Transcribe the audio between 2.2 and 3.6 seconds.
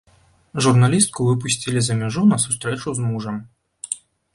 на сустрэчу з мужам.